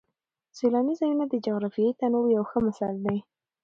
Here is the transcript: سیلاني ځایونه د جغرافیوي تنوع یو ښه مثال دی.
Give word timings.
سیلاني 0.57 0.93
ځایونه 0.99 1.25
د 1.27 1.33
جغرافیوي 1.45 1.93
تنوع 1.99 2.25
یو 2.35 2.43
ښه 2.49 2.59
مثال 2.67 2.95
دی. 3.05 3.17